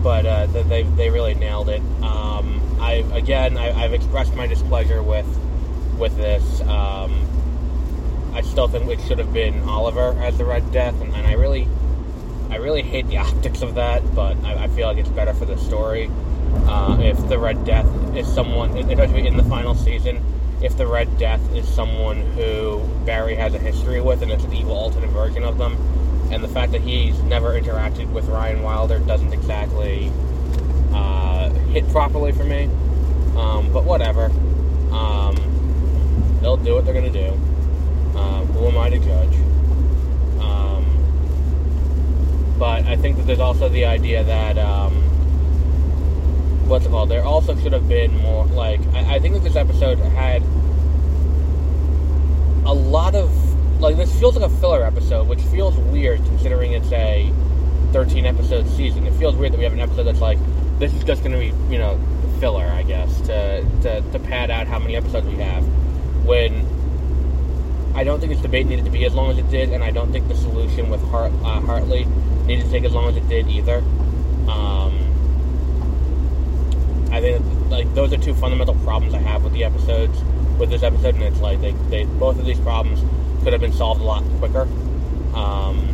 but 0.02 0.24
uh, 0.24 0.46
they 0.46 0.82
they 0.82 1.10
really 1.10 1.34
nailed 1.34 1.68
it. 1.68 1.82
Um, 2.02 2.60
I 2.80 3.04
again 3.12 3.58
I, 3.58 3.70
have 3.70 3.92
expressed 3.92 4.34
my 4.34 4.46
displeasure 4.46 5.02
with 5.02 5.26
with 5.98 6.16
this. 6.16 6.60
I 8.34 8.42
still 8.42 8.68
think 8.68 8.88
it 8.88 9.00
should 9.06 9.18
have 9.18 9.32
been 9.32 9.68
Oliver 9.68 10.16
as 10.22 10.38
the 10.38 10.44
Red 10.44 10.70
Death, 10.72 11.00
and, 11.00 11.14
and 11.14 11.26
I 11.26 11.34
really, 11.34 11.68
I 12.50 12.56
really 12.56 12.82
hate 12.82 13.06
the 13.08 13.16
optics 13.26 13.62
of 13.62 13.74
that. 13.74 14.14
But 14.14 14.36
I, 14.44 14.64
I 14.64 14.68
feel 14.68 14.86
like 14.86 14.98
it's 14.98 15.08
better 15.08 15.34
for 15.34 15.44
the 15.44 15.56
story 15.58 16.10
uh, 16.66 16.98
if 17.00 17.16
the 17.28 17.38
Red 17.38 17.64
Death 17.64 17.86
is 18.16 18.32
someone, 18.32 18.76
especially 18.76 19.26
in 19.26 19.36
the 19.36 19.44
final 19.44 19.74
season, 19.74 20.24
if 20.62 20.76
the 20.76 20.86
Red 20.86 21.18
Death 21.18 21.40
is 21.54 21.66
someone 21.68 22.20
who 22.32 22.86
Barry 23.04 23.34
has 23.36 23.54
a 23.54 23.58
history 23.58 24.00
with, 24.00 24.22
and 24.22 24.30
it's 24.30 24.44
an 24.44 24.52
evil 24.52 24.72
alternate 24.72 25.10
version 25.10 25.42
of 25.42 25.58
them, 25.58 25.76
and 26.30 26.44
the 26.44 26.48
fact 26.48 26.72
that 26.72 26.82
he's 26.82 27.20
never 27.22 27.60
interacted 27.60 28.10
with 28.12 28.26
Ryan 28.26 28.62
Wilder 28.62 28.98
doesn't 29.00 29.32
exactly 29.32 30.12
uh, 30.92 31.50
hit 31.70 31.88
properly 31.90 32.32
for 32.32 32.44
me. 32.44 32.64
Um, 33.36 33.72
but 33.72 33.84
whatever. 33.84 34.26
Um, 34.92 36.38
they'll 36.40 36.56
do 36.56 36.74
what 36.74 36.84
they're 36.84 36.94
gonna 36.94 37.10
do. 37.10 37.38
Who 38.60 38.66
am 38.66 38.76
I 38.76 38.90
to 38.90 38.98
judge? 38.98 39.34
Um, 40.38 40.84
but 42.58 42.84
I 42.84 42.94
think 42.94 43.16
that 43.16 43.26
there's 43.26 43.40
also 43.40 43.70
the 43.70 43.86
idea 43.86 44.22
that 44.22 44.58
um, 44.58 44.92
what's 46.68 46.84
it 46.84 46.90
called? 46.90 47.08
There 47.08 47.24
also 47.24 47.58
should 47.58 47.72
have 47.72 47.88
been 47.88 48.14
more 48.18 48.44
like 48.44 48.80
I, 48.92 49.14
I 49.14 49.18
think 49.18 49.32
that 49.32 49.44
this 49.44 49.56
episode 49.56 49.98
had 49.98 50.42
a 52.66 52.74
lot 52.74 53.14
of 53.14 53.30
like 53.80 53.96
this 53.96 54.14
feels 54.20 54.36
like 54.36 54.44
a 54.44 54.54
filler 54.56 54.84
episode, 54.84 55.26
which 55.26 55.40
feels 55.40 55.74
weird 55.78 56.22
considering 56.26 56.72
it's 56.72 56.92
a 56.92 57.32
13 57.92 58.26
episode 58.26 58.68
season. 58.68 59.06
It 59.06 59.14
feels 59.14 59.36
weird 59.36 59.54
that 59.54 59.58
we 59.58 59.64
have 59.64 59.72
an 59.72 59.80
episode 59.80 60.02
that's 60.02 60.20
like 60.20 60.38
this 60.78 60.92
is 60.92 61.02
just 61.02 61.24
going 61.24 61.32
to 61.32 61.38
be 61.38 61.72
you 61.72 61.78
know 61.78 61.98
filler, 62.40 62.66
I 62.66 62.82
guess, 62.82 63.22
to, 63.22 63.66
to 63.84 64.02
to 64.02 64.18
pad 64.18 64.50
out 64.50 64.66
how 64.66 64.78
many 64.78 64.96
episodes 64.96 65.26
we 65.26 65.36
have. 65.36 65.64
When 66.26 66.79
I 68.00 68.02
don't 68.02 68.18
think 68.18 68.32
this 68.32 68.40
debate 68.40 68.66
needed 68.66 68.86
to 68.86 68.90
be 68.90 69.04
as 69.04 69.12
long 69.12 69.30
as 69.30 69.36
it 69.36 69.50
did, 69.50 69.72
and 69.72 69.84
I 69.84 69.90
don't 69.90 70.10
think 70.10 70.26
the 70.26 70.34
solution 70.34 70.88
with 70.88 71.06
Hart, 71.10 71.32
uh, 71.44 71.60
Hartley 71.60 72.06
needed 72.46 72.64
to 72.64 72.70
take 72.70 72.84
as 72.84 72.92
long 72.92 73.10
as 73.10 73.16
it 73.18 73.28
did 73.28 73.46
either. 73.48 73.80
Um, 74.48 74.96
I 77.12 77.20
think 77.20 77.44
like 77.68 77.92
those 77.94 78.10
are 78.14 78.16
two 78.16 78.32
fundamental 78.32 78.74
problems 78.76 79.12
I 79.12 79.18
have 79.18 79.44
with 79.44 79.52
the 79.52 79.64
episodes, 79.64 80.18
with 80.58 80.70
this 80.70 80.82
episode, 80.82 81.16
and 81.16 81.24
it's 81.24 81.40
like 81.40 81.60
they, 81.60 81.72
they 81.90 82.04
both 82.04 82.38
of 82.38 82.46
these 82.46 82.58
problems 82.60 83.00
could 83.44 83.52
have 83.52 83.60
been 83.60 83.74
solved 83.74 84.00
a 84.00 84.04
lot 84.04 84.24
quicker. 84.38 84.62
Um, 85.34 85.86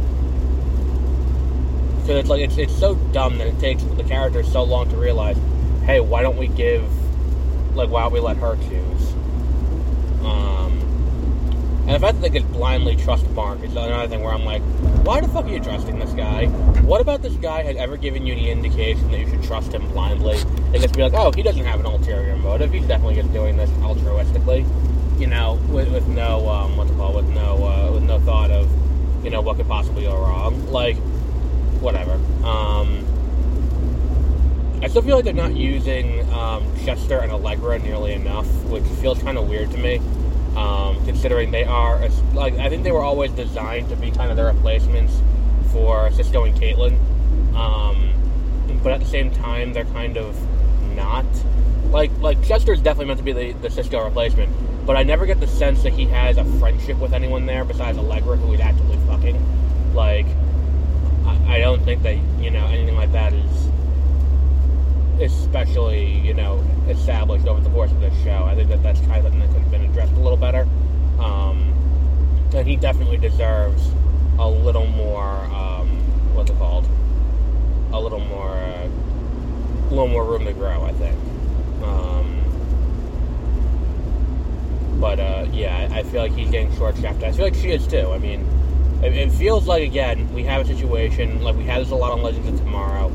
because 2.02 2.20
it's 2.20 2.28
like 2.28 2.40
it's, 2.40 2.56
it's 2.56 2.78
so 2.78 2.94
dumb 3.10 3.38
that 3.38 3.48
it 3.48 3.58
takes 3.58 3.82
the 3.82 4.04
characters 4.04 4.52
so 4.52 4.62
long 4.62 4.88
to 4.90 4.96
realize, 4.96 5.36
hey, 5.84 5.98
why 5.98 6.22
don't 6.22 6.36
we 6.36 6.46
give, 6.46 6.84
like, 7.74 7.90
why 7.90 8.02
don't 8.02 8.12
we 8.12 8.20
let 8.20 8.36
her 8.36 8.54
choose? 8.68 9.15
And 11.86 11.94
the 11.94 12.00
fact 12.00 12.20
that 12.20 12.32
they 12.32 12.40
could 12.40 12.50
blindly 12.50 12.96
trust 12.96 13.30
Mark 13.30 13.62
is 13.62 13.70
another 13.70 14.08
thing 14.08 14.24
where 14.24 14.34
I'm 14.34 14.44
like, 14.44 14.60
why 15.06 15.20
the 15.20 15.28
fuck 15.28 15.44
are 15.44 15.48
you 15.48 15.60
trusting 15.60 16.00
this 16.00 16.10
guy? 16.14 16.46
What 16.82 17.00
about 17.00 17.22
this 17.22 17.34
guy 17.34 17.62
has 17.62 17.76
ever 17.76 17.96
given 17.96 18.26
you 18.26 18.32
any 18.32 18.50
indication 18.50 19.08
that 19.12 19.20
you 19.20 19.28
should 19.28 19.44
trust 19.44 19.72
him 19.72 19.86
blindly? 19.92 20.36
And 20.36 20.82
just 20.82 20.96
be 20.96 21.02
like, 21.02 21.12
oh, 21.14 21.30
he 21.30 21.44
doesn't 21.44 21.64
have 21.64 21.78
an 21.78 21.86
ulterior 21.86 22.34
motive. 22.38 22.72
He's 22.72 22.88
definitely 22.88 23.14
just 23.14 23.32
doing 23.32 23.56
this 23.56 23.70
altruistically, 23.70 24.66
you 25.20 25.28
know, 25.28 25.60
with, 25.68 25.92
with 25.92 26.08
no 26.08 26.48
um, 26.48 26.76
what's 26.76 26.90
it 26.90 26.96
called, 26.96 27.14
with 27.14 27.28
no 27.28 27.64
uh, 27.64 27.92
with 27.92 28.02
no 28.02 28.18
thought 28.18 28.50
of, 28.50 28.68
you 29.24 29.30
know, 29.30 29.40
what 29.40 29.56
could 29.56 29.68
possibly 29.68 30.02
go 30.02 30.16
wrong. 30.16 30.66
Like, 30.72 30.96
whatever. 31.78 32.14
Um, 32.44 33.06
I 34.82 34.88
still 34.88 35.02
feel 35.02 35.14
like 35.14 35.24
they're 35.24 35.34
not 35.34 35.54
using 35.54 36.28
um, 36.32 36.66
Chester 36.84 37.20
and 37.20 37.30
Allegra 37.30 37.78
nearly 37.78 38.12
enough, 38.12 38.48
which 38.64 38.82
feels 39.00 39.22
kind 39.22 39.38
of 39.38 39.48
weird 39.48 39.70
to 39.70 39.78
me 39.78 40.00
um, 40.56 41.04
considering 41.04 41.50
they 41.50 41.64
are 41.64 42.08
like 42.32 42.54
I 42.54 42.68
think 42.68 42.82
they 42.82 42.92
were 42.92 43.02
always 43.02 43.30
designed 43.32 43.90
to 43.90 43.96
be 43.96 44.10
kind 44.10 44.30
of 44.30 44.36
the 44.36 44.44
replacements 44.44 45.20
for 45.70 46.10
Cisco 46.12 46.44
and 46.44 46.56
Caitlin, 46.58 46.98
um, 47.54 48.12
but 48.82 48.92
at 48.92 49.00
the 49.00 49.06
same 49.06 49.30
time 49.30 49.72
they're 49.72 49.84
kind 49.84 50.16
of 50.16 50.34
not. 50.94 51.26
Like 51.90 52.10
like 52.18 52.42
Chester's 52.42 52.80
definitely 52.80 53.06
meant 53.06 53.18
to 53.18 53.24
be 53.24 53.32
the, 53.32 53.52
the 53.52 53.70
Cisco 53.70 54.02
replacement, 54.02 54.50
but 54.86 54.96
I 54.96 55.02
never 55.02 55.26
get 55.26 55.40
the 55.40 55.46
sense 55.46 55.82
that 55.82 55.92
he 55.92 56.06
has 56.06 56.38
a 56.38 56.44
friendship 56.58 56.98
with 56.98 57.12
anyone 57.12 57.46
there 57.46 57.64
besides 57.64 57.98
Allegra, 57.98 58.36
who 58.36 58.50
he's 58.52 58.60
actively 58.60 58.96
fucking. 59.06 59.94
Like 59.94 60.26
I, 61.26 61.56
I 61.56 61.58
don't 61.60 61.84
think 61.84 62.02
that 62.02 62.16
you 62.40 62.50
know 62.50 62.66
anything 62.66 62.96
like 62.96 63.12
that 63.12 63.25
especially 65.46 66.18
you 66.20 66.34
know 66.34 66.62
established 66.88 67.46
over 67.46 67.60
the 67.60 67.70
course 67.70 67.90
of 67.92 68.00
this 68.00 68.14
show. 68.22 68.44
I 68.44 68.54
think 68.54 68.68
that 68.68 68.82
that's 68.82 69.00
kind 69.00 69.16
of 69.16 69.22
something 69.24 69.40
that 69.40 69.48
could 69.52 69.62
have 69.62 69.70
been 69.70 69.84
addressed 69.84 70.12
a 70.12 70.20
little 70.20 70.36
better. 70.36 70.66
Um, 71.18 71.72
and 72.54 72.66
he 72.66 72.76
definitely 72.76 73.18
deserves 73.18 73.90
a 74.38 74.48
little 74.48 74.86
more 74.86 75.44
um, 75.46 75.88
what's 76.34 76.50
it 76.50 76.58
called? 76.58 76.86
A 77.92 78.00
little 78.00 78.20
more, 78.20 78.50
uh, 78.50 78.88
a 78.88 79.90
little 79.90 80.08
more 80.08 80.24
room 80.24 80.44
to 80.44 80.52
grow. 80.52 80.84
I 80.84 80.92
think. 80.92 81.16
Um, 81.82 82.42
but 85.00 85.20
uh, 85.20 85.46
yeah, 85.52 85.88
I, 85.92 86.02
feel 86.02 86.22
like 86.22 86.32
he's 86.32 86.50
getting 86.50 86.74
short 86.76 86.96
shafted. 86.96 87.24
I 87.24 87.32
feel 87.32 87.44
like 87.44 87.54
she 87.54 87.70
is 87.70 87.86
too. 87.86 88.10
I 88.12 88.18
mean, 88.18 88.46
it, 89.02 89.12
it 89.14 89.32
feels 89.32 89.66
like 89.66 89.82
again 89.82 90.32
we 90.34 90.42
have 90.44 90.62
a 90.62 90.74
situation 90.74 91.42
like 91.42 91.56
we 91.56 91.64
had 91.64 91.82
this 91.82 91.90
a 91.90 91.94
lot 91.94 92.12
on 92.12 92.22
Legends 92.22 92.48
of 92.48 92.58
Tomorrow 92.58 93.12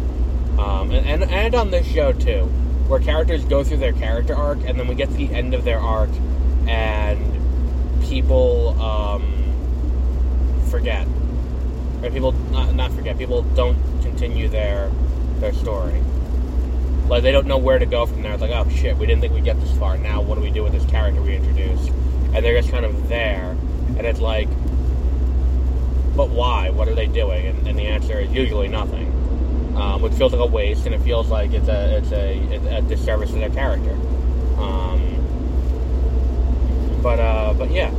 um, 0.62 0.91
and, 0.91 1.06
and, 1.08 1.32
and 1.32 1.56
on 1.56 1.72
this 1.72 1.88
show 1.88 2.12
too, 2.13 2.44
where 2.88 3.00
characters 3.00 3.44
go 3.46 3.63
through 3.63 3.77
their 3.77 3.94
character 3.94 4.36
arc, 4.36 4.60
and 4.65 4.80
then 4.80 4.88
we 4.88 4.96
get 4.96 5.10
to 5.10 5.15
the 5.15 5.34
end 5.34 5.53
of 5.53 5.63
their 5.63 5.80
arc, 5.80 6.12
and 6.68 8.03
people 8.03 8.80
um, 8.82 9.24
forget, 10.70 11.08
or 12.03 12.12
people 12.12 12.34
not, 12.51 12.75
not 12.75 12.91
forget, 12.91 13.18
people 13.18 13.41
don't 13.56 13.77
continue 14.01 14.48
their 14.48 14.91
their 15.39 15.53
story. 15.53 16.00
Like 17.08 17.24
they 17.24 17.32
don't 17.32 17.48
know 17.48 17.58
where 17.58 17.80
to 17.80 17.86
go 17.86 18.06
from 18.06 18.22
there. 18.22 18.34
It's 18.34 18.41
like, 18.41 18.51
oh 18.51 18.70
shit, 18.70 18.96
we 18.98 19.06
didn't 19.06 19.22
think 19.22 19.34
we'd 19.34 19.44
get 19.44 19.60
this 19.60 19.75
far. 19.77 19.98
Now 19.98 20.22
what 20.22 20.36
do 20.36 20.41
we 20.41 20.51
do 20.51 20.63
with 20.63 20.74
this 20.74 20.86
character 20.86 21.22
we 21.22 21.36
introduced? 21.36 21.89
And 22.34 22.46
they're 22.46 22.60
just 22.62 22.72
kind 22.72 22.86
of 22.86 23.10
there, 23.10 23.58
and 23.98 24.01
it's 24.01 24.20
like, 24.20 24.48
but 26.15 26.30
why? 26.30 26.70
What 26.70 26.88
are 26.88 26.96
they 26.96 27.08
doing? 27.08 27.48
And, 27.48 27.68
and 27.68 27.80
the 27.80 27.88
answer 27.88 28.20
is 28.20 28.32
usually 28.32 28.68
nothing, 28.68 29.11
um, 29.75 30.01
which 30.01 30.13
feels 30.13 30.34
like 30.34 30.42
a 30.42 30.46
waste, 30.46 30.86
and 30.86 30.96
it 30.96 31.01
feels 31.01 31.30
like 31.30 31.51
it's 31.51 31.68
a 31.68 31.98
it's 31.98 32.12
a, 32.12 32.38
it's 32.54 32.66
a 32.66 32.82
disservice 32.82 33.32
to 33.32 33.38
their 33.38 33.50
character. 33.50 33.94
Um, 34.58 35.18
but 37.01 37.20
uh, 37.20 37.54
but 37.54 37.72
yeah, 37.72 37.92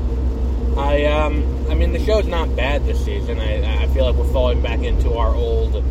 I 0.77 1.05
um, 1.07 1.67
I 1.71 1.75
mean 1.75 1.93
the 1.93 2.05
show's 2.05 2.27
not 2.27 2.55
bad 2.55 2.87
this 2.87 3.05
season. 3.05 3.41
I 3.41 3.83
I 3.83 3.87
feel 3.89 4.05
like 4.05 4.15
we're 4.15 4.33
falling 4.33 4.63
back 4.63 4.81
into 4.81 5.15
our 5.15 5.35
old 5.35 5.83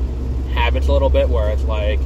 habits 0.53 0.87
a 0.87 0.93
little 0.93 1.09
bit, 1.09 1.29
where 1.29 1.49
it's 1.49 1.63
like, 1.63 1.99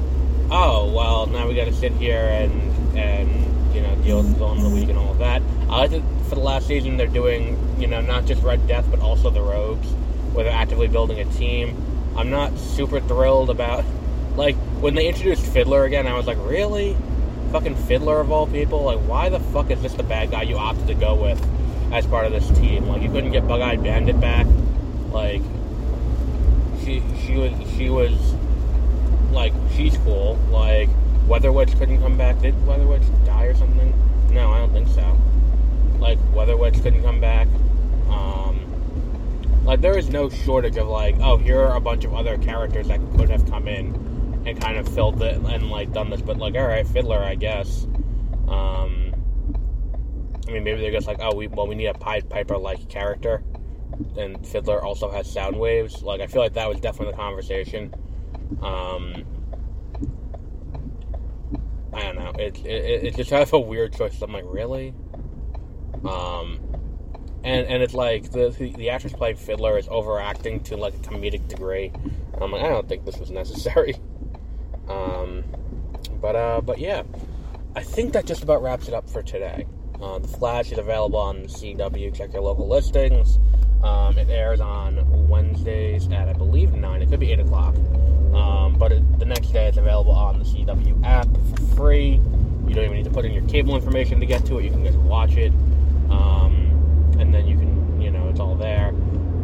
oh 0.52 0.92
well, 0.94 1.28
now 1.28 1.48
we 1.48 1.56
got 1.56 1.66
to 1.66 1.74
sit 1.74 1.92
here 1.94 2.26
and 2.26 2.98
and 2.98 3.76
you 3.76 3.82
know 3.82 3.96
deal 3.98 4.18
with 4.18 4.38
the 4.38 4.56
the 4.56 4.70
week 4.70 4.90
and 4.90 4.98
all 4.98 5.12
of 5.12 5.20
that. 5.20 5.42
I 5.70 5.78
like 5.78 5.92
that 5.92 6.04
for 6.30 6.36
the 6.36 6.42
last 6.42 6.68
season 6.68 6.98
they're 6.98 7.08
doing 7.08 7.58
you 7.80 7.88
know 7.88 8.02
not 8.02 8.26
just 8.26 8.42
Red 8.42 8.68
Death 8.68 8.88
but 8.90 9.00
also 9.00 9.30
the 9.30 9.42
Rogues, 9.42 9.88
where 10.34 10.46
they're 10.46 10.54
actively 10.54 10.88
building 10.88 11.20
a 11.20 11.26
team. 11.34 11.76
I'm 12.16 12.30
not 12.30 12.58
super 12.58 13.00
thrilled 13.00 13.50
about 13.50 13.84
like 14.36 14.56
when 14.82 14.96
they 14.96 15.08
introduced 15.08 15.46
Fiddler 15.46 15.86
again. 15.86 16.08
I 16.08 16.16
was 16.16 16.28
like, 16.28 16.38
really, 16.42 16.96
fucking 17.52 17.76
Fiddler 17.76 18.20
of 18.20 18.32
all 18.32 18.48
people? 18.48 18.84
Like, 18.84 19.00
why 19.00 19.30
the 19.30 19.40
fuck 19.40 19.72
is 19.72 19.82
this 19.82 19.94
the 19.94 20.04
bad 20.04 20.32
guy 20.32 20.44
you 20.44 20.58
opted 20.58 20.88
to 20.88 20.94
go 20.94 21.16
with 21.16 21.42
as 21.94 22.06
part 22.06 22.26
of 22.26 22.32
this 22.32 22.48
team? 22.58 22.88
Like, 22.88 23.02
you 23.02 23.10
couldn't 23.10 23.32
get 23.32 23.48
Bug-Eyed 23.48 23.82
Bandit 23.82 24.20
back. 24.20 24.46
Like, 25.12 25.42
she 26.86 27.02
she 27.26 27.36
was 27.36 27.52
she 27.76 27.90
was 27.90 28.36
like 29.32 29.54
she's 29.76 29.98
cool. 29.98 30.38
Like 30.50 30.90
Weather 31.28 31.52
Witch 31.52 31.76
couldn't 31.78 32.00
come 32.00 32.18
back. 32.18 32.40
Did 32.42 32.66
Weather 32.68 32.86
Witch 32.86 33.04
die 33.26 33.46
or 33.46 33.56
something? 33.56 33.94
No, 34.32 34.52
I 34.52 34.60
don't 34.60 34.72
think 34.72 34.88
so. 34.90 35.18
Like 36.00 36.20
Weather 36.34 36.56
Witch 36.56 36.76
couldn't 36.76 37.02
come 37.02 37.20
back. 37.20 37.48
Um, 38.10 38.55
like 39.66 39.82
there 39.82 39.98
is 39.98 40.10
no 40.10 40.30
shortage 40.30 40.78
of 40.78 40.88
like, 40.88 41.16
oh, 41.20 41.38
here 41.38 41.60
are 41.60 41.76
a 41.76 41.82
bunch 41.82 42.06
of 42.06 42.14
other 42.14 42.38
characters 42.38 42.88
that 42.88 43.00
could 43.18 43.30
have 43.30 43.50
come 43.50 43.68
in 43.68 44.44
and 44.46 44.62
kind 44.62 44.78
of 44.78 44.88
filled 44.88 45.22
it 45.24 45.38
and 45.38 45.70
like 45.70 45.92
done 45.92 46.10
this, 46.10 46.22
but 46.22 46.38
like, 46.38 46.56
all 46.56 46.68
right, 46.68 46.88
Fiddler, 46.88 47.20
I 47.20 47.34
guess. 47.34 47.86
Um, 48.48 49.14
I 50.48 50.52
mean, 50.52 50.64
maybe 50.64 50.82
they're 50.82 50.92
just 50.92 51.08
like, 51.08 51.18
oh, 51.20 51.34
we 51.34 51.48
well, 51.48 51.68
we 51.68 51.74
need 51.74 51.88
a 51.88 51.96
Pied 51.96 52.30
Piper 52.30 52.58
like 52.58 52.88
character, 52.90 53.44
and 54.16 54.46
Fiddler 54.46 54.84
also 54.84 55.10
has 55.10 55.32
sound 55.32 55.58
waves. 55.58 56.04
Like, 56.04 56.22
I 56.22 56.28
feel 56.28 56.44
like 56.44 56.54
that 56.54 56.70
was 56.70 56.80
definitely 56.80 57.14
the 57.14 57.18
conversation. 57.18 57.92
Um, 58.62 59.26
I 61.92 62.04
don't 62.04 62.16
know. 62.16 62.34
It, 62.38 62.64
it, 62.66 63.04
it 63.06 63.16
just 63.16 63.32
has 63.32 63.52
a 63.54 63.60
weird 63.60 63.94
choice. 63.94 64.22
I'm 64.22 64.32
like, 64.32 64.44
really? 64.46 64.94
Um, 66.08 66.60
and 67.46 67.68
and 67.68 67.84
it's 67.84 67.94
like 67.94 68.32
the 68.32 68.50
the 68.76 68.90
actress 68.90 69.14
playing 69.14 69.38
Fiddler 69.38 69.78
is 69.78 69.88
overacting 69.90 70.62
to 70.64 70.76
like 70.76 70.96
a 70.96 70.98
comedic 70.98 71.48
degree. 71.48 71.92
I'm 72.42 72.52
like, 72.52 72.64
I 72.64 72.70
don't 72.70 72.90
think 72.90 73.06
this 73.06 73.18
was 73.18 73.32
necessary. 73.32 73.96
Um, 74.88 75.44
but 76.22 76.36
uh, 76.36 76.62
but 76.62 76.78
yeah, 76.78 77.02
I 77.76 77.82
think 77.82 78.14
that 78.14 78.28
just 78.28 78.44
about 78.44 78.62
wraps 78.62 78.88
it 78.88 78.94
up 78.94 79.10
for 79.10 79.24
today. 79.24 79.66
Uh, 80.00 80.20
the 80.20 80.28
Flash 80.28 80.72
is 80.72 80.78
available 80.78 81.18
on 81.18 81.46
CW. 81.46 82.14
Check 82.14 82.34
your 82.34 82.44
local 82.44 82.68
listings. 82.68 83.40
Um, 83.82 84.16
it 84.20 84.30
airs 84.30 84.60
on 84.60 85.28
Wednesdays 85.28 86.08
at 86.10 86.30
I 86.30 86.34
believe 86.34 86.74
nine. 86.74 87.02
It 87.02 87.10
could 87.10 87.20
be 87.20 87.32
eight 87.32 87.40
o'clock. 87.40 87.76
Um, 88.36 88.76
but 88.78 88.92
it, 88.92 89.20
the 89.20 89.26
next 89.26 89.54
day 89.54 89.68
it's 89.68 89.78
available 89.78 90.12
on 90.12 90.38
the 90.38 90.46
CW 90.46 91.04
app 91.04 91.28
for 91.56 91.76
free. 91.76 92.20
You 92.68 92.74
don't 92.76 92.86
even 92.86 92.98
need 92.98 93.06
to 93.06 93.12
put 93.12 93.26
in 93.26 93.34
your 93.34 93.48
cable 93.48 93.76
information 93.76 94.20
to 94.20 94.26
get 94.26 94.46
to 94.46 94.60
it. 94.60 94.66
You 94.66 94.72
can 94.72 94.86
just 94.86 94.98
watch 95.00 95.34
it, 95.36 95.52
um, 96.10 96.65
and 97.20 97.34
then 97.34 97.48
you 97.48 97.58
can, 97.58 98.02
you 98.02 98.12
know, 98.12 98.30
it's 98.30 98.40
all 98.40 98.56
there. 98.56 98.94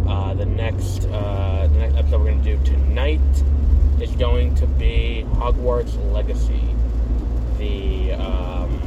Uh, 0.08 0.34
the 0.34 0.46
next 0.46 1.05
uh, 1.05 1.68
the 1.72 1.79
next 1.79 1.96
episode 1.96 2.20
we're 2.20 2.31
going 2.31 2.44
to 2.44 2.57
do 2.57 2.64
tonight 2.66 3.20
is 4.01 4.12
going 4.16 4.55
to 4.55 4.68
be 4.68 5.25
Hogwarts 5.34 5.96
Legacy, 6.12 6.62
the 7.57 8.14
um, 8.14 8.81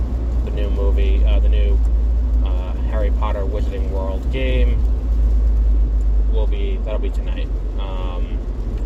the 0.45 0.51
new 0.51 0.71
movie, 0.71 1.25
uh, 1.25 1.39
the 1.41 1.49
new 1.49 1.79
uh, 2.45 2.73
Harry 2.91 3.11
Potter 3.13 3.43
Wizarding 3.43 3.91
World 3.91 4.31
game. 4.33 4.83
Will 6.33 6.47
be 6.49 6.79
that'll 6.79 6.99
be 6.99 7.11
tonight, 7.11 7.47
um, 7.79 8.25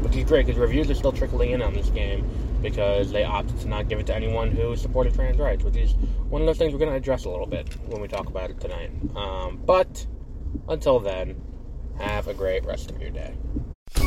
which 0.03 0.15
is 0.15 0.25
great 0.25 0.45
because 0.45 0.61
reviews 0.61 0.91
are 0.91 0.95
still 0.95 1.13
trickling 1.13 1.53
in 1.53 1.63
on 1.63 1.73
this 1.73 1.89
game 1.89 2.29
because 2.61 3.13
they 3.13 3.25
opted 3.25 3.59
to 3.61 3.69
not 3.69 3.89
give 3.89 3.99
it 3.99 4.07
to 4.07 4.15
anyone 4.15 4.51
who 4.51 4.77
supported 4.77 5.15
trans 5.15 5.39
rights, 5.39 5.65
which 5.65 5.77
is 5.77 5.95
one 6.29 6.43
of 6.43 6.47
those 6.47 6.59
things 6.59 6.73
we're 6.73 6.79
going 6.79 6.91
to 6.91 6.97
address 6.97 7.25
a 7.25 7.31
little 7.31 7.47
bit 7.47 7.69
when 7.87 8.01
we 8.01 8.09
talk 8.09 8.27
about 8.27 8.51
it 8.51 8.61
tonight. 8.61 8.91
Um, 9.17 9.61
but 9.65 10.07
until 10.69 10.99
then, 11.01 11.41
have 11.99 12.29
a 12.29 12.35
great 12.35 12.65
rest 12.65 12.91
of 12.91 13.01
your 13.01 13.11
day. 13.11 13.35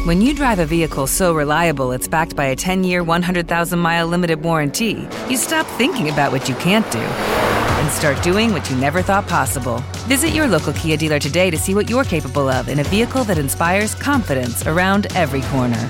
When 0.06 0.22
you 0.22 0.34
drive 0.34 0.60
a 0.60 0.66
vehicle 0.66 1.08
so 1.08 1.34
reliable 1.34 1.92
it's 1.92 2.08
backed 2.08 2.36
by 2.36 2.46
a 2.46 2.56
10 2.56 2.84
year, 2.84 3.04
100,000 3.04 3.80
mile 3.80 4.08
limited 4.08 4.42
warranty, 4.44 5.08
you 5.30 5.38
stop 5.38 5.66
thinking 5.78 6.10
about 6.10 6.32
what 6.32 6.48
you 6.50 6.56
can't 6.56 6.90
do 6.92 7.00
and 7.00 7.92
start 7.92 8.22
doing 8.24 8.54
what 8.54 8.70
you 8.70 8.76
never 8.78 9.02
thought 9.02 9.28
possible. 9.28 9.80
Visit 10.08 10.30
your 10.30 10.48
local 10.48 10.74
Kia 10.74 10.98
dealer 10.98 11.20
today 11.20 11.50
to 11.50 11.58
see 11.58 11.74
what 11.74 11.90
you're 11.90 12.04
capable 12.04 12.48
of 12.48 12.68
in 12.70 12.80
a 12.80 12.84
vehicle 12.84 13.24
that 13.24 13.38
inspires 13.38 13.96
confidence 13.96 14.66
around 14.68 15.08
every 15.16 15.42
corner. 15.44 15.90